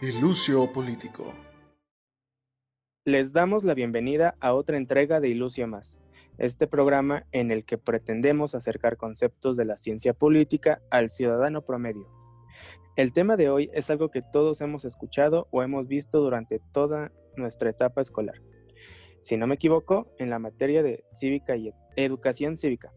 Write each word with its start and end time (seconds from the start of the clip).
Ilucio 0.00 0.72
Político. 0.72 1.34
Les 3.04 3.32
damos 3.32 3.64
la 3.64 3.74
bienvenida 3.74 4.36
a 4.38 4.54
otra 4.54 4.76
entrega 4.76 5.18
de 5.18 5.28
Ilucio 5.28 5.66
Más, 5.66 5.98
este 6.38 6.68
programa 6.68 7.26
en 7.32 7.50
el 7.50 7.64
que 7.64 7.78
pretendemos 7.78 8.54
acercar 8.54 8.96
conceptos 8.96 9.56
de 9.56 9.64
la 9.64 9.76
ciencia 9.76 10.14
política 10.14 10.80
al 10.92 11.10
ciudadano 11.10 11.62
promedio. 11.62 12.06
El 12.94 13.12
tema 13.12 13.36
de 13.36 13.50
hoy 13.50 13.70
es 13.74 13.90
algo 13.90 14.08
que 14.08 14.22
todos 14.22 14.60
hemos 14.60 14.84
escuchado 14.84 15.48
o 15.50 15.64
hemos 15.64 15.88
visto 15.88 16.20
durante 16.20 16.60
toda 16.72 17.10
nuestra 17.36 17.70
etapa 17.70 18.00
escolar. 18.00 18.40
Si 19.20 19.36
no 19.36 19.48
me 19.48 19.56
equivoco, 19.56 20.14
en 20.20 20.30
la 20.30 20.38
materia 20.38 20.84
de 20.84 21.02
cívica 21.10 21.56
y 21.56 21.72
educación 21.96 22.56
cívica 22.56 22.92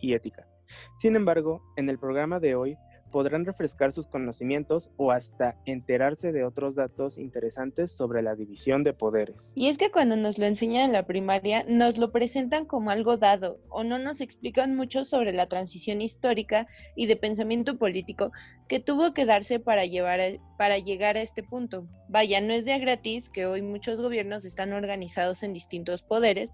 y 0.00 0.14
ética. 0.14 0.48
Sin 0.96 1.14
embargo, 1.14 1.62
en 1.76 1.90
el 1.90 1.98
programa 1.98 2.40
de 2.40 2.54
hoy 2.54 2.78
podrán 3.12 3.44
refrescar 3.44 3.92
sus 3.92 4.08
conocimientos 4.08 4.90
o 4.96 5.12
hasta 5.12 5.54
enterarse 5.66 6.32
de 6.32 6.44
otros 6.44 6.74
datos 6.74 7.18
interesantes 7.18 7.92
sobre 7.92 8.22
la 8.22 8.34
división 8.34 8.82
de 8.82 8.94
poderes. 8.94 9.52
Y 9.54 9.68
es 9.68 9.78
que 9.78 9.92
cuando 9.92 10.16
nos 10.16 10.38
lo 10.38 10.46
enseñan 10.46 10.86
en 10.86 10.92
la 10.92 11.06
primaria, 11.06 11.64
nos 11.68 11.98
lo 11.98 12.10
presentan 12.10 12.64
como 12.64 12.90
algo 12.90 13.16
dado 13.18 13.60
o 13.68 13.84
no 13.84 14.00
nos 14.00 14.20
explican 14.20 14.74
mucho 14.74 15.04
sobre 15.04 15.32
la 15.32 15.46
transición 15.46 16.00
histórica 16.00 16.66
y 16.96 17.06
de 17.06 17.16
pensamiento 17.16 17.78
político 17.78 18.32
que 18.66 18.80
tuvo 18.80 19.14
que 19.14 19.26
darse 19.26 19.60
para, 19.60 19.84
llevar 19.84 20.40
para 20.58 20.78
llegar 20.78 21.16
a 21.16 21.22
este 21.22 21.42
punto. 21.42 21.86
Vaya, 22.08 22.40
no 22.40 22.52
es 22.54 22.64
de 22.64 22.78
gratis 22.78 23.28
que 23.28 23.46
hoy 23.46 23.62
muchos 23.62 24.00
gobiernos 24.00 24.44
están 24.44 24.72
organizados 24.72 25.42
en 25.42 25.52
distintos 25.52 26.02
poderes, 26.02 26.52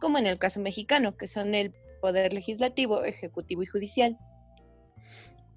como 0.00 0.18
en 0.18 0.26
el 0.26 0.38
caso 0.38 0.60
mexicano, 0.60 1.16
que 1.16 1.28
son 1.28 1.54
el 1.54 1.72
poder 2.00 2.32
legislativo, 2.32 3.04
ejecutivo 3.04 3.62
y 3.62 3.66
judicial. 3.66 4.18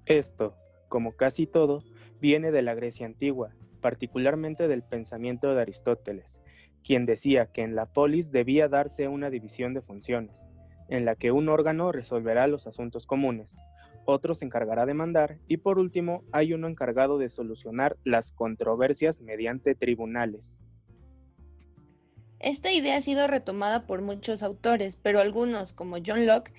Esto, 0.06 0.56
como 0.88 1.12
casi 1.16 1.46
todo, 1.46 1.82
viene 2.20 2.52
de 2.52 2.62
la 2.62 2.74
Grecia 2.74 3.06
antigua, 3.06 3.54
particularmente 3.80 4.68
del 4.68 4.82
pensamiento 4.82 5.54
de 5.54 5.60
Aristóteles, 5.60 6.40
quien 6.82 7.06
decía 7.06 7.46
que 7.46 7.62
en 7.62 7.74
la 7.74 7.86
polis 7.86 8.30
debía 8.32 8.68
darse 8.68 9.08
una 9.08 9.30
división 9.30 9.74
de 9.74 9.82
funciones, 9.82 10.48
en 10.88 11.04
la 11.04 11.16
que 11.16 11.32
un 11.32 11.48
órgano 11.48 11.90
resolverá 11.90 12.46
los 12.46 12.66
asuntos 12.68 13.06
comunes, 13.06 13.60
otro 14.04 14.34
se 14.36 14.44
encargará 14.44 14.86
de 14.86 14.94
mandar 14.94 15.38
y 15.48 15.56
por 15.56 15.80
último 15.80 16.22
hay 16.30 16.52
uno 16.52 16.68
encargado 16.68 17.18
de 17.18 17.28
solucionar 17.28 17.96
las 18.04 18.30
controversias 18.30 19.20
mediante 19.20 19.74
tribunales. 19.74 20.62
Esta 22.38 22.70
idea 22.70 22.96
ha 22.96 23.02
sido 23.02 23.26
retomada 23.26 23.86
por 23.86 24.02
muchos 24.02 24.44
autores, 24.44 24.96
pero 24.96 25.20
algunos, 25.20 25.72
como 25.72 25.96
John 26.06 26.26
Locke, 26.26 26.52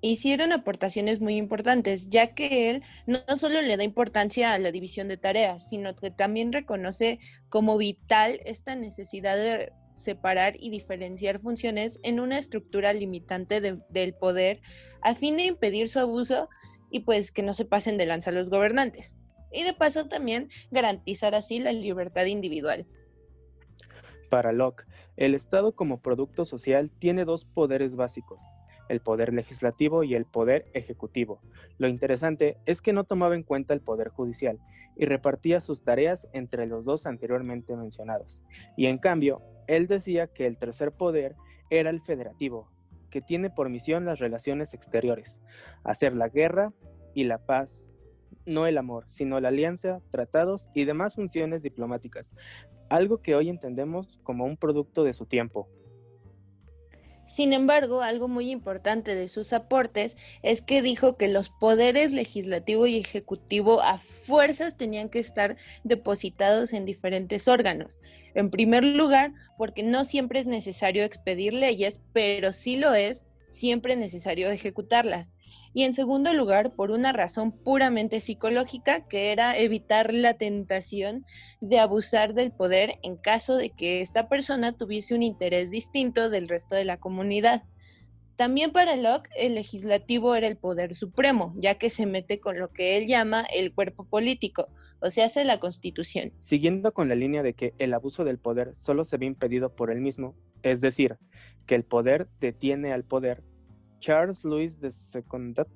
hicieron 0.00 0.52
aportaciones 0.52 1.20
muy 1.20 1.36
importantes, 1.36 2.10
ya 2.10 2.34
que 2.34 2.70
él 2.70 2.82
no 3.06 3.18
solo 3.36 3.62
le 3.62 3.76
da 3.76 3.84
importancia 3.84 4.52
a 4.52 4.58
la 4.58 4.72
división 4.72 5.08
de 5.08 5.16
tareas, 5.16 5.68
sino 5.68 5.96
que 5.96 6.10
también 6.10 6.52
reconoce 6.52 7.18
como 7.48 7.76
vital 7.76 8.40
esta 8.44 8.74
necesidad 8.74 9.36
de 9.36 9.72
separar 9.94 10.54
y 10.58 10.70
diferenciar 10.70 11.40
funciones 11.40 11.98
en 12.02 12.20
una 12.20 12.38
estructura 12.38 12.92
limitante 12.92 13.60
del 13.60 14.14
poder 14.14 14.60
a 15.00 15.14
fin 15.14 15.36
de 15.36 15.46
impedir 15.46 15.88
su 15.88 15.98
abuso 15.98 16.48
y 16.90 17.00
pues 17.00 17.32
que 17.32 17.42
no 17.42 17.54
se 17.54 17.64
pasen 17.64 17.98
de 17.98 18.06
lanza 18.06 18.30
los 18.30 18.50
gobernantes. 18.50 19.16
Y 19.50 19.62
de 19.62 19.72
paso 19.72 20.06
también 20.06 20.50
garantizar 20.70 21.34
así 21.34 21.58
la 21.58 21.72
libertad 21.72 22.26
individual. 22.26 22.86
Para 24.28 24.52
Locke, 24.52 24.86
el 25.16 25.34
Estado 25.34 25.74
como 25.74 26.00
producto 26.00 26.44
social 26.44 26.90
tiene 26.90 27.24
dos 27.24 27.44
poderes 27.44 27.94
básicos, 27.94 28.42
el 28.88 29.00
poder 29.00 29.32
legislativo 29.32 30.04
y 30.04 30.14
el 30.14 30.26
poder 30.26 30.66
ejecutivo. 30.74 31.40
Lo 31.78 31.88
interesante 31.88 32.56
es 32.66 32.82
que 32.82 32.92
no 32.92 33.04
tomaba 33.04 33.34
en 33.34 33.42
cuenta 33.42 33.74
el 33.74 33.80
poder 33.80 34.08
judicial 34.08 34.58
y 34.96 35.06
repartía 35.06 35.60
sus 35.60 35.82
tareas 35.82 36.28
entre 36.32 36.66
los 36.66 36.84
dos 36.84 37.06
anteriormente 37.06 37.76
mencionados. 37.76 38.42
Y 38.76 38.86
en 38.86 38.98
cambio, 38.98 39.42
él 39.66 39.86
decía 39.86 40.26
que 40.28 40.46
el 40.46 40.58
tercer 40.58 40.92
poder 40.92 41.36
era 41.70 41.90
el 41.90 42.00
federativo, 42.00 42.70
que 43.10 43.20
tiene 43.20 43.50
por 43.50 43.68
misión 43.68 44.04
las 44.04 44.18
relaciones 44.18 44.74
exteriores, 44.74 45.42
hacer 45.84 46.14
la 46.14 46.28
guerra 46.28 46.72
y 47.14 47.24
la 47.24 47.38
paz, 47.38 47.98
no 48.44 48.66
el 48.66 48.78
amor, 48.78 49.04
sino 49.08 49.40
la 49.40 49.48
alianza, 49.48 50.00
tratados 50.10 50.68
y 50.74 50.84
demás 50.84 51.16
funciones 51.16 51.62
diplomáticas, 51.62 52.34
algo 52.88 53.18
que 53.18 53.34
hoy 53.34 53.48
entendemos 53.48 54.18
como 54.22 54.44
un 54.44 54.56
producto 54.56 55.02
de 55.02 55.12
su 55.12 55.26
tiempo, 55.26 55.68
sin 57.26 57.52
embargo, 57.52 58.02
algo 58.02 58.28
muy 58.28 58.50
importante 58.50 59.14
de 59.14 59.28
sus 59.28 59.52
aportes 59.52 60.16
es 60.42 60.62
que 60.62 60.82
dijo 60.82 61.16
que 61.16 61.28
los 61.28 61.48
poderes 61.48 62.12
legislativo 62.12 62.86
y 62.86 62.98
ejecutivo 62.98 63.82
a 63.82 63.98
fuerzas 63.98 64.76
tenían 64.76 65.08
que 65.08 65.18
estar 65.18 65.56
depositados 65.84 66.72
en 66.72 66.84
diferentes 66.84 67.48
órganos. 67.48 68.00
En 68.34 68.50
primer 68.50 68.84
lugar, 68.84 69.32
porque 69.58 69.82
no 69.82 70.04
siempre 70.04 70.40
es 70.40 70.46
necesario 70.46 71.04
expedir 71.04 71.52
leyes, 71.52 72.00
pero 72.12 72.52
sí 72.52 72.76
lo 72.76 72.94
es 72.94 73.26
siempre 73.48 73.96
necesario 73.96 74.50
ejecutarlas 74.50 75.35
y 75.76 75.82
en 75.82 75.92
segundo 75.92 76.32
lugar 76.32 76.74
por 76.74 76.90
una 76.90 77.12
razón 77.12 77.52
puramente 77.52 78.22
psicológica 78.22 79.06
que 79.06 79.30
era 79.30 79.58
evitar 79.58 80.14
la 80.14 80.32
tentación 80.32 81.26
de 81.60 81.78
abusar 81.78 82.32
del 82.32 82.50
poder 82.50 82.94
en 83.02 83.18
caso 83.18 83.58
de 83.58 83.68
que 83.68 84.00
esta 84.00 84.26
persona 84.26 84.72
tuviese 84.72 85.14
un 85.14 85.22
interés 85.22 85.70
distinto 85.70 86.30
del 86.30 86.48
resto 86.48 86.76
de 86.76 86.86
la 86.86 86.96
comunidad. 86.96 87.62
También 88.36 88.72
para 88.72 88.96
Locke 88.96 89.28
el 89.36 89.54
legislativo 89.54 90.34
era 90.34 90.46
el 90.46 90.56
poder 90.56 90.94
supremo, 90.94 91.52
ya 91.58 91.74
que 91.74 91.90
se 91.90 92.06
mete 92.06 92.40
con 92.40 92.58
lo 92.58 92.72
que 92.72 92.96
él 92.96 93.06
llama 93.06 93.44
el 93.54 93.74
cuerpo 93.74 94.06
político, 94.06 94.68
o 95.02 95.10
sea, 95.10 95.26
hace 95.26 95.44
la 95.44 95.60
constitución. 95.60 96.30
Siguiendo 96.40 96.94
con 96.94 97.10
la 97.10 97.16
línea 97.16 97.42
de 97.42 97.52
que 97.52 97.74
el 97.78 97.92
abuso 97.92 98.24
del 98.24 98.38
poder 98.38 98.74
solo 98.74 99.04
se 99.04 99.18
ve 99.18 99.26
impedido 99.26 99.76
por 99.76 99.90
él 99.90 100.00
mismo, 100.00 100.34
es 100.62 100.80
decir, 100.80 101.18
que 101.66 101.74
el 101.74 101.84
poder 101.84 102.28
detiene 102.40 102.94
al 102.94 103.04
poder, 103.04 103.42
Charles 104.00 104.44
Louis 104.44 104.80
de 104.80 104.90
Secondat, 104.90 105.68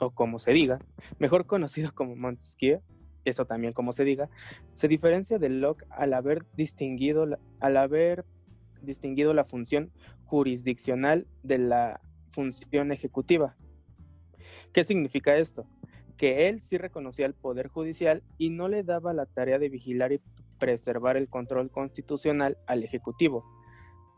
o 0.00 0.10
como 0.10 0.38
se 0.38 0.52
diga, 0.52 0.78
mejor 1.18 1.46
conocido 1.46 1.92
como 1.94 2.16
Montesquieu, 2.16 2.80
eso 3.24 3.44
también 3.46 3.72
como 3.72 3.92
se 3.92 4.04
diga, 4.04 4.28
se 4.72 4.88
diferencia 4.88 5.38
de 5.38 5.48
Locke 5.48 5.84
al 5.90 6.14
haber 6.14 6.44
distinguido 6.56 7.26
al 7.60 7.76
haber 7.76 8.24
distinguido 8.82 9.34
la 9.34 9.44
función 9.44 9.90
jurisdiccional 10.24 11.26
de 11.42 11.58
la 11.58 12.00
función 12.30 12.92
ejecutiva. 12.92 13.56
¿Qué 14.72 14.84
significa 14.84 15.36
esto? 15.36 15.66
Que 16.16 16.48
él 16.48 16.60
sí 16.60 16.78
reconocía 16.78 17.26
el 17.26 17.34
poder 17.34 17.68
judicial 17.68 18.22
y 18.38 18.50
no 18.50 18.68
le 18.68 18.82
daba 18.84 19.12
la 19.12 19.26
tarea 19.26 19.58
de 19.58 19.68
vigilar 19.68 20.12
y 20.12 20.20
preservar 20.58 21.16
el 21.16 21.28
control 21.28 21.70
constitucional 21.70 22.58
al 22.66 22.82
ejecutivo, 22.82 23.44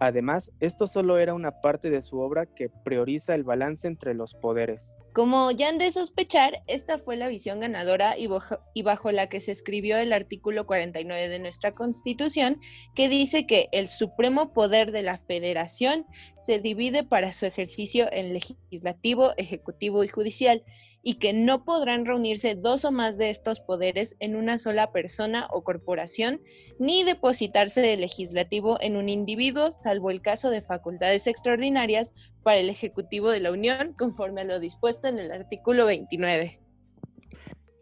Además, 0.00 0.50
esto 0.60 0.86
solo 0.86 1.18
era 1.18 1.34
una 1.34 1.60
parte 1.60 1.90
de 1.90 2.00
su 2.00 2.18
obra 2.20 2.46
que 2.46 2.70
prioriza 2.70 3.34
el 3.34 3.44
balance 3.44 3.86
entre 3.86 4.14
los 4.14 4.34
poderes. 4.34 4.96
Como 5.12 5.50
ya 5.50 5.68
han 5.68 5.76
de 5.76 5.92
sospechar, 5.92 6.62
esta 6.66 6.98
fue 6.98 7.16
la 7.16 7.28
visión 7.28 7.60
ganadora 7.60 8.16
y 8.16 8.26
bajo, 8.26 9.12
la 9.12 9.28
que 9.28 9.40
se 9.40 9.52
escribió 9.52 9.98
el 9.98 10.14
artículo 10.14 10.64
49 10.64 11.28
de 11.28 11.38
nuestra 11.38 11.72
Constitución, 11.74 12.58
que 12.94 13.10
dice 13.10 13.46
que 13.46 13.68
el 13.72 13.88
supremo 13.88 14.54
poder 14.54 14.90
de 14.90 15.02
la 15.02 15.18
federación 15.18 16.06
se 16.38 16.60
divide 16.60 17.04
para 17.04 17.34
su 17.34 17.44
ejercicio 17.44 18.10
en 18.10 18.32
legislativo, 18.32 19.32
ejecutivo 19.36 20.02
y 20.02 20.08
judicial 20.08 20.62
y 21.02 21.14
que 21.14 21.32
no 21.32 21.64
podrán 21.64 22.04
reunirse 22.04 22.54
dos 22.54 22.84
o 22.84 22.92
más 22.92 23.16
de 23.16 23.30
estos 23.30 23.60
poderes 23.60 24.16
en 24.20 24.36
una 24.36 24.58
sola 24.58 24.92
persona 24.92 25.48
o 25.50 25.62
corporación, 25.62 26.40
ni 26.78 27.04
depositarse 27.04 27.92
el 27.92 28.00
legislativo 28.00 28.78
en 28.80 28.96
un 28.96 29.08
individuo, 29.08 29.70
salvo 29.70 30.10
el 30.10 30.20
caso 30.20 30.50
de 30.50 30.60
facultades 30.60 31.26
extraordinarias 31.26 32.12
para 32.42 32.58
el 32.58 32.68
Ejecutivo 32.68 33.30
de 33.30 33.40
la 33.40 33.52
Unión, 33.52 33.94
conforme 33.98 34.42
a 34.42 34.44
lo 34.44 34.60
dispuesto 34.60 35.08
en 35.08 35.18
el 35.18 35.32
artículo 35.32 35.86
29. 35.86 36.60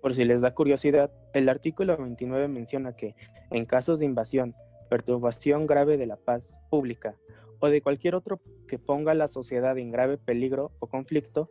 Por 0.00 0.14
si 0.14 0.24
les 0.24 0.40
da 0.40 0.54
curiosidad, 0.54 1.10
el 1.34 1.48
artículo 1.48 1.96
29 1.96 2.46
menciona 2.48 2.94
que, 2.94 3.16
en 3.50 3.66
casos 3.66 3.98
de 3.98 4.04
invasión, 4.04 4.54
perturbación 4.88 5.66
grave 5.66 5.96
de 5.96 6.06
la 6.06 6.16
paz 6.16 6.60
pública 6.70 7.16
o 7.60 7.68
de 7.68 7.82
cualquier 7.82 8.14
otro 8.14 8.40
que 8.68 8.78
ponga 8.78 9.12
a 9.12 9.16
la 9.16 9.28
sociedad 9.28 9.76
en 9.76 9.90
grave 9.90 10.16
peligro 10.16 10.70
o 10.78 10.86
conflicto, 10.86 11.50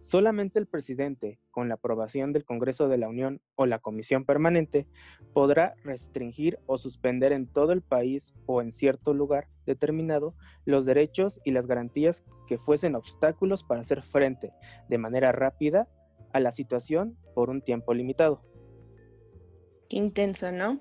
Solamente 0.00 0.58
el 0.58 0.66
presidente, 0.66 1.38
con 1.50 1.68
la 1.68 1.74
aprobación 1.74 2.32
del 2.32 2.44
Congreso 2.44 2.88
de 2.88 2.98
la 2.98 3.08
Unión 3.08 3.40
o 3.54 3.66
la 3.66 3.78
Comisión 3.78 4.24
Permanente, 4.24 4.86
podrá 5.32 5.74
restringir 5.84 6.58
o 6.66 6.78
suspender 6.78 7.32
en 7.32 7.46
todo 7.46 7.72
el 7.72 7.82
país 7.82 8.34
o 8.46 8.62
en 8.62 8.72
cierto 8.72 9.14
lugar 9.14 9.48
determinado 9.66 10.34
los 10.64 10.86
derechos 10.86 11.40
y 11.44 11.52
las 11.52 11.66
garantías 11.66 12.24
que 12.46 12.58
fuesen 12.58 12.94
obstáculos 12.94 13.64
para 13.64 13.80
hacer 13.80 14.02
frente 14.02 14.52
de 14.88 14.98
manera 14.98 15.32
rápida 15.32 15.88
a 16.32 16.40
la 16.40 16.52
situación 16.52 17.16
por 17.34 17.50
un 17.50 17.62
tiempo 17.62 17.94
limitado. 17.94 18.42
Qué 19.88 19.96
intenso, 19.96 20.52
¿no? 20.52 20.80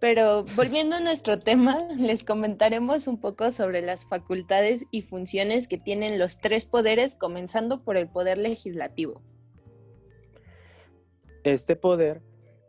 Pero 0.00 0.44
volviendo 0.56 0.96
a 0.96 1.00
nuestro 1.00 1.40
tema, 1.40 1.88
les 1.98 2.24
comentaremos 2.24 3.06
un 3.08 3.20
poco 3.20 3.50
sobre 3.50 3.82
las 3.82 4.04
facultades 4.04 4.86
y 4.90 5.02
funciones 5.02 5.66
que 5.66 5.78
tienen 5.78 6.18
los 6.18 6.38
tres 6.38 6.64
poderes, 6.64 7.16
comenzando 7.16 7.82
por 7.82 7.96
el 7.96 8.08
poder 8.08 8.38
legislativo. 8.38 9.22
Este 11.42 11.76
poder 11.76 12.22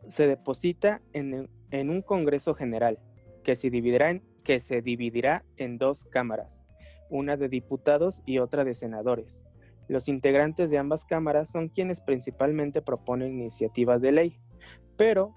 se 0.08 0.26
deposita 0.26 1.02
en, 1.12 1.48
en 1.70 1.90
un 1.90 2.02
Congreso 2.02 2.54
General 2.54 2.98
que 3.44 3.54
se 3.56 3.70
dividirá 3.70 4.10
en, 4.10 4.22
que 4.42 4.58
se 4.60 4.82
dividirá 4.82 5.44
en 5.56 5.78
dos 5.78 6.04
cámaras, 6.04 6.66
una 7.10 7.36
de 7.36 7.48
diputados 7.48 8.22
y 8.26 8.38
otra 8.38 8.64
de 8.64 8.74
senadores. 8.74 9.44
Los 9.88 10.08
integrantes 10.08 10.70
de 10.70 10.78
ambas 10.78 11.04
cámaras 11.04 11.50
son 11.50 11.68
quienes 11.68 12.00
principalmente 12.00 12.80
proponen 12.80 13.40
iniciativas 13.40 14.00
de 14.00 14.12
ley, 14.12 14.38
pero 14.96 15.34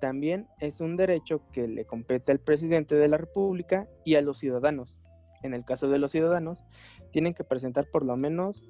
también 0.00 0.48
es 0.58 0.80
un 0.80 0.96
derecho 0.96 1.42
que 1.52 1.68
le 1.68 1.84
compete 1.84 2.32
al 2.32 2.40
presidente 2.40 2.96
de 2.96 3.08
la 3.08 3.18
República 3.18 3.88
y 4.04 4.16
a 4.16 4.22
los 4.22 4.38
ciudadanos. 4.38 4.98
En 5.42 5.54
el 5.54 5.64
caso 5.64 5.88
de 5.88 5.98
los 5.98 6.10
ciudadanos, 6.10 6.64
tienen 7.12 7.34
que 7.34 7.44
presentar 7.44 7.86
por 7.90 8.04
lo 8.04 8.16
menos 8.16 8.68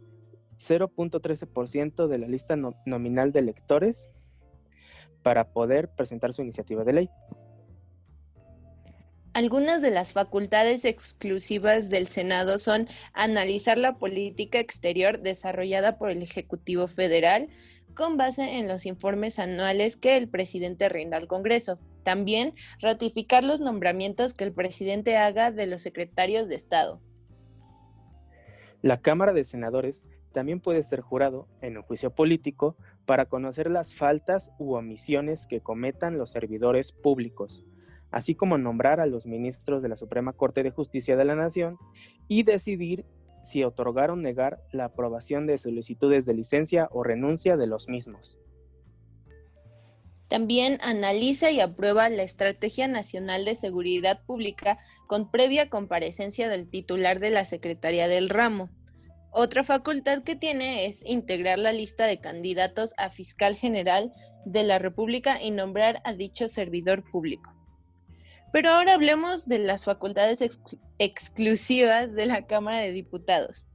0.13% 0.56 2.06
de 2.06 2.18
la 2.18 2.28
lista 2.28 2.56
nominal 2.56 3.32
de 3.32 3.38
electores 3.38 4.06
para 5.22 5.52
poder 5.52 5.88
presentar 5.88 6.32
su 6.32 6.42
iniciativa 6.42 6.84
de 6.84 6.92
ley. 6.92 7.10
Algunas 9.32 9.80
de 9.80 9.92
las 9.92 10.12
facultades 10.12 10.84
exclusivas 10.84 11.88
del 11.88 12.08
Senado 12.08 12.58
son 12.58 12.88
analizar 13.12 13.78
la 13.78 13.96
política 13.96 14.58
exterior 14.58 15.20
desarrollada 15.20 15.98
por 15.98 16.10
el 16.10 16.22
Ejecutivo 16.22 16.88
Federal 16.88 17.48
con 17.94 18.16
base 18.16 18.58
en 18.58 18.68
los 18.68 18.86
informes 18.86 19.38
anuales 19.38 19.96
que 19.96 20.16
el 20.16 20.28
presidente 20.28 20.88
rinda 20.88 21.16
al 21.16 21.28
Congreso. 21.28 21.78
También 22.02 22.54
ratificar 22.80 23.44
los 23.44 23.60
nombramientos 23.60 24.34
que 24.34 24.44
el 24.44 24.52
presidente 24.52 25.16
haga 25.16 25.50
de 25.50 25.66
los 25.66 25.82
secretarios 25.82 26.48
de 26.48 26.54
Estado. 26.54 27.00
La 28.82 29.00
Cámara 29.00 29.32
de 29.32 29.44
Senadores 29.44 30.06
también 30.32 30.60
puede 30.60 30.82
ser 30.82 31.00
jurado 31.00 31.48
en 31.60 31.76
un 31.76 31.82
juicio 31.82 32.14
político 32.14 32.76
para 33.04 33.26
conocer 33.26 33.70
las 33.70 33.94
faltas 33.94 34.52
u 34.58 34.74
omisiones 34.74 35.46
que 35.46 35.60
cometan 35.60 36.16
los 36.16 36.30
servidores 36.30 36.92
públicos, 36.92 37.64
así 38.10 38.34
como 38.34 38.56
nombrar 38.56 39.00
a 39.00 39.06
los 39.06 39.26
ministros 39.26 39.82
de 39.82 39.88
la 39.88 39.96
Suprema 39.96 40.32
Corte 40.32 40.62
de 40.62 40.70
Justicia 40.70 41.16
de 41.16 41.24
la 41.24 41.34
Nación 41.34 41.76
y 42.28 42.44
decidir 42.44 43.04
si 43.42 43.64
otorgar 43.64 44.10
o 44.10 44.16
negar 44.16 44.60
la 44.72 44.86
aprobación 44.86 45.46
de 45.46 45.58
solicitudes 45.58 46.26
de 46.26 46.34
licencia 46.34 46.88
o 46.92 47.02
renuncia 47.02 47.56
de 47.56 47.66
los 47.66 47.88
mismos. 47.88 48.38
También 50.28 50.78
analiza 50.80 51.50
y 51.50 51.60
aprueba 51.60 52.08
la 52.08 52.22
Estrategia 52.22 52.86
Nacional 52.86 53.44
de 53.44 53.56
Seguridad 53.56 54.22
Pública 54.24 54.78
con 55.08 55.28
previa 55.28 55.68
comparecencia 55.68 56.48
del 56.48 56.70
titular 56.70 57.18
de 57.18 57.30
la 57.30 57.44
Secretaría 57.44 58.06
del 58.06 58.30
Ramo. 58.30 58.70
Otra 59.32 59.64
facultad 59.64 60.22
que 60.22 60.36
tiene 60.36 60.86
es 60.86 61.04
integrar 61.04 61.58
la 61.58 61.72
lista 61.72 62.06
de 62.06 62.20
candidatos 62.20 62.94
a 62.96 63.10
fiscal 63.10 63.56
general 63.56 64.12
de 64.44 64.62
la 64.62 64.78
República 64.78 65.42
y 65.42 65.50
nombrar 65.50 66.00
a 66.04 66.14
dicho 66.14 66.46
servidor 66.46 67.02
público. 67.10 67.59
Pero 68.52 68.70
ahora 68.70 68.94
hablemos 68.94 69.46
de 69.46 69.58
las 69.58 69.84
facultades 69.84 70.40
exclusivas 70.98 72.14
de 72.14 72.26
la 72.26 72.46
Cámara 72.46 72.78
de 72.78 72.90
Diputados. 72.90 73.66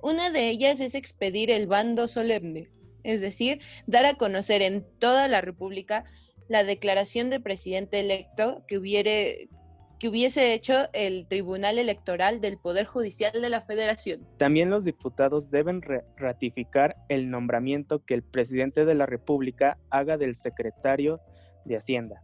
Una 0.00 0.30
de 0.30 0.48
ellas 0.48 0.80
es 0.80 0.94
expedir 0.94 1.50
el 1.50 1.66
bando 1.66 2.08
solemne, 2.08 2.70
es 3.02 3.20
decir, 3.20 3.60
dar 3.86 4.06
a 4.06 4.14
conocer 4.14 4.62
en 4.62 4.86
toda 4.98 5.28
la 5.28 5.40
República 5.40 6.04
la 6.48 6.64
declaración 6.64 7.30
de 7.30 7.40
presidente 7.40 8.00
electo 8.00 8.64
que, 8.66 8.78
hubiere, 8.78 9.48
que 9.98 10.08
hubiese 10.08 10.54
hecho 10.54 10.88
el 10.92 11.26
Tribunal 11.28 11.78
Electoral 11.78 12.40
del 12.40 12.58
Poder 12.58 12.86
Judicial 12.86 13.32
de 13.32 13.48
la 13.48 13.62
Federación. 13.62 14.26
También 14.38 14.70
los 14.70 14.84
diputados 14.84 15.50
deben 15.50 15.82
ratificar 16.16 16.96
el 17.08 17.30
nombramiento 17.30 18.04
que 18.04 18.14
el 18.14 18.22
presidente 18.22 18.84
de 18.84 18.94
la 18.94 19.06
República 19.06 19.78
haga 19.90 20.16
del 20.16 20.34
secretario 20.34 21.20
de 21.64 21.76
Hacienda. 21.76 22.20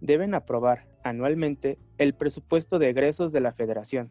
Deben 0.00 0.34
aprobar 0.34 0.93
anualmente 1.04 1.78
el 1.98 2.14
presupuesto 2.14 2.78
de 2.78 2.90
egresos 2.90 3.32
de 3.32 3.40
la 3.40 3.52
Federación, 3.52 4.10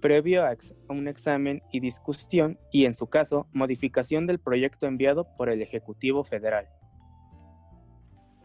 previo 0.00 0.44
a 0.44 0.56
un 0.88 1.08
examen 1.08 1.62
y 1.72 1.80
discusión 1.80 2.58
y, 2.70 2.84
en 2.84 2.94
su 2.94 3.08
caso, 3.08 3.48
modificación 3.52 4.26
del 4.26 4.38
proyecto 4.38 4.86
enviado 4.86 5.26
por 5.36 5.48
el 5.48 5.62
Ejecutivo 5.62 6.22
Federal. 6.22 6.68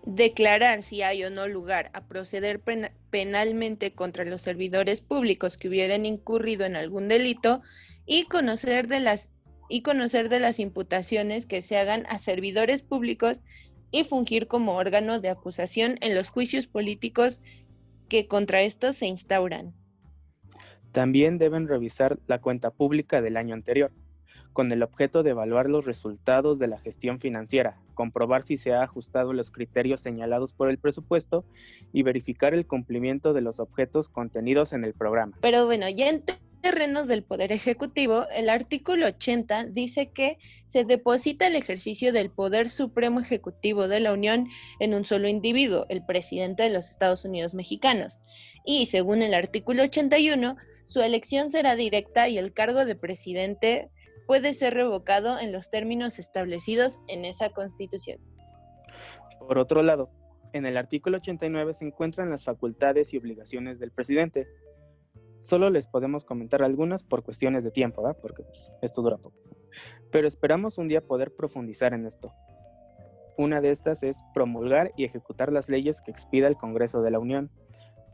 Declarar 0.04 0.82
si 0.82 1.04
hay 1.04 1.24
o 1.24 1.30
no 1.30 1.48
lugar 1.48 1.92
a 1.94 2.08
proceder 2.08 2.62
penalmente 3.12 3.94
contra 3.94 4.26
los 4.26 4.42
servidores 4.42 5.02
públicos 5.02 5.58
que 5.58 5.68
hubieran 5.68 6.08
incurrido 6.08 6.66
en 6.66 6.76
algún 6.76 7.08
delito 7.08 7.62
y 8.08 8.24
conocer 8.24 8.88
de 8.88 9.00
las 9.00 9.32
y 9.70 9.84
conocer 9.84 10.28
de 10.28 10.42
las 10.42 10.60
imputaciones 10.60 11.46
que 11.46 11.62
se 11.62 11.78
hagan 11.78 12.06
a 12.10 12.18
servidores 12.18 12.82
públicos 12.82 13.42
y 13.90 14.04
fungir 14.04 14.48
como 14.48 14.76
órgano 14.76 15.22
de 15.22 15.30
acusación 15.30 15.98
en 16.02 16.14
los 16.14 16.30
juicios 16.30 16.68
políticos 16.68 17.42
que 18.12 18.28
contra 18.28 18.62
estos 18.62 18.98
se 18.98 19.08
instauran. 19.08 19.74
También 20.92 21.38
deben 21.38 21.70
revisar 21.70 22.20
la 22.28 22.42
cuenta 22.42 22.70
pública 22.70 23.22
del 23.22 23.38
año 23.38 23.54
anterior, 23.54 23.94
con 24.52 24.70
el 24.74 24.84
objeto 24.84 25.24
de 25.24 25.30
evaluar 25.30 25.70
los 25.70 25.86
resultados 25.86 26.60
de 26.60 26.68
la 26.68 26.78
gestión 26.78 27.22
financiera, 27.22 27.78
comprobar 27.94 28.44
si 28.44 28.58
se 28.58 28.74
ha 28.74 28.84
ajustado 28.84 29.32
los 29.32 29.50
criterios 29.50 30.02
señalados 30.02 30.52
por 30.52 30.70
el 30.70 30.78
presupuesto 30.78 31.46
y 31.94 32.04
verificar 32.04 32.54
el 32.54 32.68
cumplimiento 32.68 33.32
de 33.32 33.40
los 33.40 33.62
objetos 33.62 34.10
contenidos 34.10 34.74
en 34.74 34.84
el 34.84 34.94
programa. 34.94 35.38
Pero 35.40 35.66
bueno, 35.66 35.88
ya 35.88 36.10
terrenos 36.62 37.08
del 37.08 37.24
Poder 37.24 37.52
Ejecutivo, 37.52 38.26
el 38.30 38.50
artículo 38.50 39.08
80 39.08 39.66
dice 39.66 40.12
que 40.12 40.38
se 40.66 40.86
deposita 40.86 41.48
el 41.48 41.56
ejercicio 41.56 42.14
del 42.14 42.30
Poder 42.30 42.70
Supremo 42.70 43.20
Ejecutivo 43.20 43.88
de 43.88 44.00
la 44.00 44.14
Unión 44.14 44.48
en 44.80 44.94
un 44.94 45.04
solo 45.04 45.28
individuo, 45.28 45.86
el 45.90 46.06
presidente 46.06 46.64
de 46.64 46.70
los 46.70 46.90
Estados 46.90 47.26
Unidos 47.26 47.54
mexicanos. 47.54 48.22
Y 48.66 48.86
según 48.86 49.22
el 49.22 49.34
artículo 49.34 49.84
81, 49.84 50.56
su 50.86 51.02
elección 51.02 51.50
será 51.50 51.76
directa 51.76 52.30
y 52.30 52.38
el 52.38 52.54
cargo 52.54 52.86
de 52.86 52.96
presidente 52.96 53.90
puede 54.28 54.54
ser 54.54 54.74
revocado 54.74 55.40
en 55.40 55.52
los 55.52 55.70
términos 55.70 56.20
establecidos 56.20 57.00
en 57.08 57.26
esa 57.26 57.50
constitución. 57.50 58.20
Por 59.40 59.58
otro 59.58 59.84
lado, 59.84 60.10
en 60.54 60.66
el 60.66 60.78
artículo 60.78 61.18
89 61.18 61.74
se 61.74 61.86
encuentran 61.86 62.30
las 62.30 62.44
facultades 62.44 63.14
y 63.14 63.18
obligaciones 63.18 63.80
del 63.80 63.92
presidente, 63.92 64.48
Solo 65.42 65.72
les 65.72 65.88
podemos 65.88 66.24
comentar 66.24 66.62
algunas 66.62 67.04
por 67.04 67.24
cuestiones 67.24 67.64
de 67.64 67.72
tiempo, 67.72 68.04
¿verdad? 68.04 68.20
porque 68.22 68.44
pues, 68.44 68.72
esto 68.84 69.02
dura 69.02 69.18
poco. 69.18 69.36
Pero 70.12 70.28
esperamos 70.28 70.78
un 70.78 70.88
día 70.88 71.02
poder 71.02 71.34
profundizar 71.34 71.94
en 71.94 72.06
esto. 72.06 72.32
Una 73.38 73.60
de 73.60 73.72
estas 73.72 74.04
es 74.04 74.24
promulgar 74.36 74.92
y 74.96 75.04
ejecutar 75.04 75.52
las 75.52 75.68
leyes 75.68 76.04
que 76.04 76.12
expida 76.12 76.48
el 76.48 76.58
Congreso 76.58 77.02
de 77.02 77.10
la 77.10 77.18
Unión, 77.18 77.50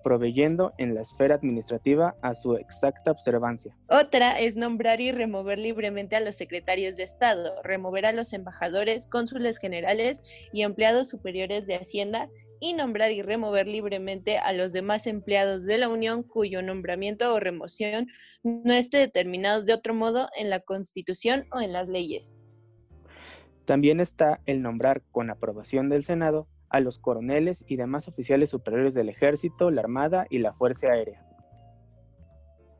proveyendo 0.04 0.74
en 0.78 0.96
la 0.96 1.02
esfera 1.02 1.36
administrativa 1.36 2.16
a 2.22 2.34
su 2.34 2.56
exacta 2.56 3.12
observancia. 3.12 3.76
Otra 3.90 4.40
es 4.40 4.56
nombrar 4.56 5.02
y 5.02 5.12
remover 5.12 5.60
libremente 5.60 6.16
a 6.16 6.22
los 6.22 6.38
secretarios 6.38 6.96
de 6.96 7.04
Estado, 7.04 7.62
remover 7.62 8.06
a 8.06 8.14
los 8.14 8.32
embajadores, 8.32 9.06
cónsules 9.06 9.58
generales 9.58 10.24
y 10.54 10.62
empleados 10.62 11.10
superiores 11.10 11.68
de 11.68 11.76
Hacienda 11.76 12.30
y 12.60 12.74
nombrar 12.74 13.12
y 13.12 13.22
remover 13.22 13.68
libremente 13.68 14.38
a 14.38 14.54
los 14.54 14.74
demás 14.74 15.08
empleados 15.08 15.66
de 15.66 15.78
la 15.78 15.90
Unión 15.90 16.24
cuyo 16.24 16.62
nombramiento 16.62 17.34
o 17.34 17.40
remoción 17.40 18.08
no 18.44 18.74
esté 18.74 18.98
determinado 18.98 19.64
de 19.64 19.74
otro 19.74 19.94
modo 19.94 20.30
en 20.38 20.50
la 20.50 20.60
Constitución 20.60 21.46
o 21.52 21.62
en 21.62 21.74
las 21.74 21.90
leyes. 21.90 22.36
También 23.66 24.00
está 24.00 24.40
el 24.46 24.62
nombrar 24.62 25.02
con 25.12 25.30
aprobación 25.30 25.90
del 25.90 26.04
Senado 26.04 26.48
a 26.70 26.80
los 26.80 27.00
coroneles 27.00 27.66
y 27.68 27.76
demás 27.76 28.08
oficiales 28.08 28.50
superiores 28.50 28.94
del 28.94 29.10
Ejército, 29.10 29.72
la 29.72 29.82
Armada 29.82 30.26
y 30.30 30.40
la 30.40 30.54
Fuerza 30.54 30.88
Aérea. 30.88 31.24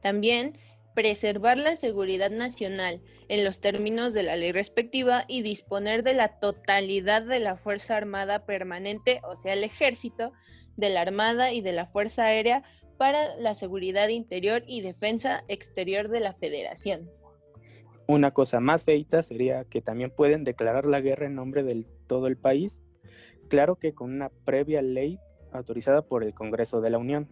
También 0.02 0.58
preservar 0.98 1.60
la 1.60 1.76
seguridad 1.76 2.32
nacional 2.32 3.02
en 3.30 3.46
los 3.46 3.62
términos 3.62 4.16
de 4.16 4.24
la 4.24 4.36
ley 4.36 4.52
respectiva 4.52 5.26
y 5.28 5.44
disponer 5.44 6.02
de 6.02 6.16
la 6.16 6.40
totalidad 6.40 7.22
de 7.22 7.40
la 7.40 7.56
Fuerza 7.56 7.96
Armada 7.96 8.48
Permanente, 8.48 9.22
o 9.22 9.36
sea, 9.36 9.54
el 9.54 9.64
ejército, 9.64 10.32
de 10.76 10.90
la 10.90 11.02
Armada 11.02 11.54
y 11.54 11.62
de 11.62 11.72
la 11.72 11.86
Fuerza 11.86 12.24
Aérea 12.24 12.64
para 12.98 13.36
la 13.36 13.54
seguridad 13.54 14.08
interior 14.08 14.64
y 14.66 14.82
defensa 14.82 15.44
exterior 15.48 16.08
de 16.08 16.20
la 16.20 16.34
Federación. 16.34 17.12
Una 18.08 18.32
cosa 18.32 18.60
más 18.60 18.84
feita 18.84 19.22
sería 19.22 19.66
que 19.66 19.84
también 19.84 20.10
pueden 20.10 20.44
declarar 20.44 20.88
la 20.88 21.00
guerra 21.00 21.28
en 21.28 21.36
nombre 21.36 21.62
de 21.62 21.86
todo 22.08 22.26
el 22.26 22.38
país, 22.38 22.82
claro 23.50 23.76
que 23.76 23.94
con 23.94 24.12
una 24.12 24.30
previa 24.46 24.82
ley 24.82 25.20
autorizada 25.52 26.02
por 26.02 26.24
el 26.24 26.34
Congreso 26.34 26.82
de 26.82 26.90
la 26.90 26.98
Unión. 26.98 27.30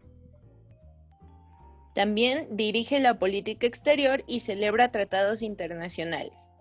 También 1.95 2.57
dirige 2.57 2.99
la 2.99 3.17
política 3.17 3.65
exterior 3.65 4.25
y 4.27 4.41
celebra 4.41 4.91
tratados 4.91 5.41
internacionales. 5.41 6.51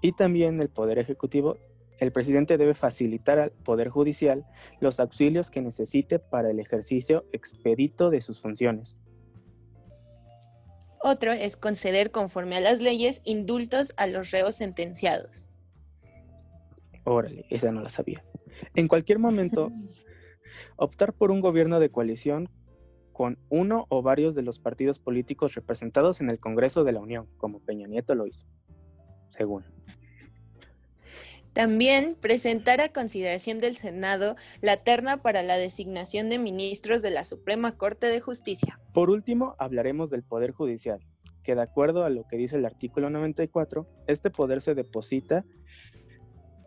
Y 0.00 0.12
también 0.12 0.60
el 0.60 0.68
Poder 0.68 1.00
Ejecutivo, 1.00 1.58
el 1.98 2.12
presidente 2.12 2.56
debe 2.56 2.74
facilitar 2.74 3.40
al 3.40 3.50
Poder 3.50 3.88
Judicial 3.88 4.46
los 4.78 5.00
auxilios 5.00 5.50
que 5.50 5.60
necesite 5.60 6.20
para 6.20 6.50
el 6.50 6.60
ejercicio 6.60 7.24
expedito 7.32 8.08
de 8.08 8.20
sus 8.20 8.40
funciones. 8.40 9.00
Otro 11.00 11.32
es 11.32 11.56
conceder 11.56 12.12
conforme 12.12 12.56
a 12.56 12.60
las 12.60 12.80
leyes 12.80 13.20
indultos 13.24 13.92
a 13.96 14.06
los 14.06 14.30
reos 14.30 14.54
sentenciados. 14.54 15.48
Órale, 17.02 17.46
esa 17.50 17.72
no 17.72 17.82
la 17.82 17.90
sabía. 17.90 18.24
En 18.76 18.86
cualquier 18.86 19.18
momento 19.18 19.72
optar 20.76 21.14
por 21.14 21.32
un 21.32 21.40
gobierno 21.40 21.80
de 21.80 21.90
coalición 21.90 22.48
con 23.14 23.38
uno 23.48 23.86
o 23.88 24.02
varios 24.02 24.34
de 24.34 24.42
los 24.42 24.58
partidos 24.58 24.98
políticos 24.98 25.54
representados 25.54 26.20
en 26.20 26.28
el 26.28 26.40
Congreso 26.40 26.82
de 26.84 26.92
la 26.92 27.00
Unión, 27.00 27.28
como 27.38 27.60
Peña 27.60 27.86
Nieto 27.86 28.14
lo 28.14 28.26
hizo, 28.26 28.44
según. 29.28 29.64
También 31.54 32.16
presentar 32.20 32.80
a 32.80 32.88
consideración 32.88 33.60
del 33.60 33.76
Senado 33.76 34.34
la 34.60 34.78
terna 34.78 35.22
para 35.22 35.44
la 35.44 35.56
designación 35.56 36.28
de 36.28 36.40
ministros 36.40 37.00
de 37.00 37.12
la 37.12 37.22
Suprema 37.22 37.76
Corte 37.78 38.08
de 38.08 38.20
Justicia. 38.20 38.80
Por 38.92 39.08
último, 39.08 39.54
hablaremos 39.58 40.10
del 40.10 40.24
Poder 40.24 40.50
Judicial, 40.50 40.98
que 41.44 41.54
de 41.54 41.62
acuerdo 41.62 42.02
a 42.02 42.10
lo 42.10 42.26
que 42.26 42.36
dice 42.36 42.56
el 42.56 42.66
artículo 42.66 43.08
94, 43.08 43.86
este 44.08 44.30
poder 44.30 44.60
se 44.60 44.74
deposita 44.74 45.44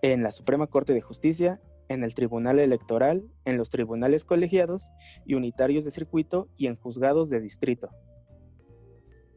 en 0.01 0.23
la 0.23 0.31
Suprema 0.31 0.67
Corte 0.67 0.93
de 0.93 1.01
Justicia, 1.01 1.59
en 1.89 2.03
el 2.03 2.15
Tribunal 2.15 2.59
Electoral, 2.59 3.23
en 3.45 3.57
los 3.57 3.69
tribunales 3.69 4.25
colegiados 4.25 4.89
y 5.25 5.35
unitarios 5.35 5.85
de 5.85 5.91
circuito 5.91 6.49
y 6.57 6.67
en 6.67 6.75
juzgados 6.75 7.29
de 7.29 7.39
distrito. 7.39 7.89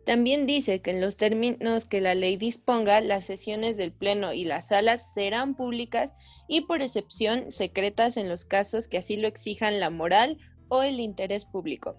También 0.04 0.46
dice 0.46 0.80
que 0.80 0.90
en 0.90 1.00
los 1.00 1.16
términos 1.16 1.86
que 1.86 2.00
la 2.00 2.14
ley 2.14 2.36
disponga, 2.36 3.00
las 3.00 3.26
sesiones 3.26 3.76
del 3.76 3.92
Pleno 3.92 4.32
y 4.32 4.44
las 4.44 4.68
salas 4.68 5.12
serán 5.14 5.54
públicas 5.54 6.14
y 6.48 6.62
por 6.62 6.82
excepción 6.82 7.52
secretas 7.52 8.16
en 8.16 8.28
los 8.28 8.44
casos 8.44 8.88
que 8.88 8.98
así 8.98 9.16
lo 9.16 9.28
exijan 9.28 9.78
la 9.78 9.90
moral 9.90 10.38
o 10.68 10.82
el 10.82 11.00
interés 11.00 11.44
público. 11.44 11.96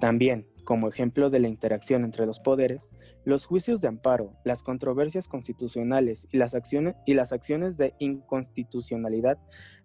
También, 0.00 0.46
como 0.64 0.88
ejemplo 0.88 1.30
de 1.30 1.38
la 1.38 1.48
interacción 1.48 2.04
entre 2.04 2.26
los 2.26 2.40
poderes, 2.40 2.90
los 3.24 3.46
juicios 3.46 3.80
de 3.80 3.88
amparo, 3.88 4.32
las 4.44 4.62
controversias 4.62 5.28
constitucionales 5.28 6.26
y 6.32 6.38
las 6.38 6.54
acciones, 6.54 6.96
y 7.06 7.14
las 7.14 7.32
acciones 7.32 7.76
de 7.76 7.94
inconstitucionalidad 7.98 9.38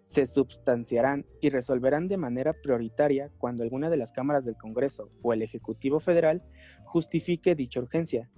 se 0.06 0.26
substanciarán 0.26 1.26
y 1.40 1.50
resolverán 1.50 2.08
de 2.08 2.18
manera 2.18 2.54
prioritaria 2.54 3.30
cuando 3.38 3.64
alguna 3.64 3.90
de 3.90 3.98
las 3.98 4.12
cámaras 4.12 4.44
del 4.44 4.58
Congreso 4.58 5.12
o 5.22 5.34
el 5.34 5.44
Ejecutivo 5.44 6.00
Federal 6.00 6.42
justifique 6.84 7.54
dicha 7.54 7.80
urgencia, 7.80 8.32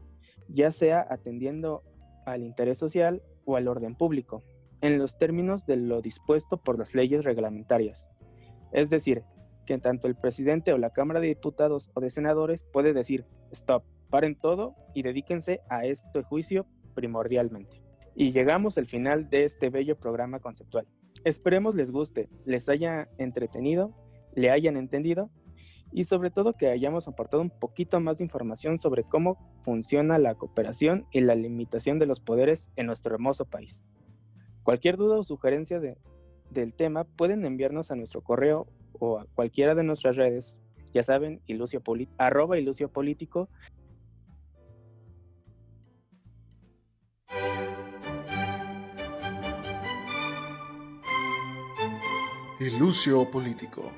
ya 0.49 0.71
sea 0.71 1.07
atendiendo 1.09 1.83
al 2.25 2.43
interés 2.43 2.77
social 2.77 3.23
o 3.45 3.55
al 3.55 3.67
orden 3.67 3.95
público, 3.95 4.43
en 4.81 4.97
los 4.97 5.17
términos 5.17 5.65
de 5.65 5.77
lo 5.77 6.01
dispuesto 6.01 6.57
por 6.57 6.77
las 6.77 6.93
leyes 6.95 7.23
reglamentarias. 7.23 8.09
Es 8.73 8.89
decir, 8.89 9.23
que 9.71 9.77
tanto 9.77 10.09
el 10.09 10.15
presidente 10.15 10.73
o 10.73 10.77
la 10.77 10.89
Cámara 10.89 11.21
de 11.21 11.27
Diputados 11.27 11.91
o 11.93 12.01
de 12.01 12.09
Senadores 12.09 12.65
puede 12.73 12.91
decir, 12.91 13.23
stop, 13.51 13.85
paren 14.09 14.35
todo 14.35 14.75
y 14.93 15.01
dedíquense 15.01 15.61
a 15.69 15.85
este 15.85 16.23
juicio 16.23 16.65
primordialmente. 16.93 17.81
Y 18.13 18.33
llegamos 18.33 18.77
al 18.77 18.87
final 18.87 19.29
de 19.29 19.45
este 19.45 19.69
bello 19.69 19.97
programa 19.97 20.41
conceptual. 20.41 20.87
Esperemos 21.23 21.73
les 21.73 21.89
guste, 21.89 22.27
les 22.43 22.67
haya 22.67 23.07
entretenido, 23.17 23.95
le 24.35 24.51
hayan 24.51 24.75
entendido 24.75 25.29
y 25.93 26.03
sobre 26.03 26.31
todo 26.31 26.51
que 26.51 26.67
hayamos 26.67 27.07
aportado 27.07 27.41
un 27.41 27.49
poquito 27.49 28.01
más 28.01 28.17
de 28.17 28.25
información 28.25 28.77
sobre 28.77 29.05
cómo 29.05 29.37
funciona 29.63 30.19
la 30.19 30.35
cooperación 30.35 31.07
y 31.13 31.21
la 31.21 31.35
limitación 31.35 31.97
de 31.97 32.07
los 32.07 32.19
poderes 32.19 32.73
en 32.75 32.87
nuestro 32.87 33.15
hermoso 33.15 33.45
país. 33.45 33.85
Cualquier 34.63 34.97
duda 34.97 35.17
o 35.17 35.23
sugerencia 35.23 35.79
de, 35.79 35.97
del 36.49 36.75
tema 36.75 37.05
pueden 37.05 37.45
enviarnos 37.45 37.89
a 37.89 37.95
nuestro 37.95 38.21
correo 38.21 38.67
o 39.01 39.19
a 39.19 39.25
cualquiera 39.33 39.75
de 39.75 39.83
nuestras 39.83 40.15
redes, 40.15 40.61
ya 40.93 41.03
saben, 41.03 41.41
ilucio 41.47 41.81
arroba 42.17 42.57
ilucio 42.57 42.89
político 42.89 43.49
Ilusio 52.59 53.31
Político. 53.31 53.91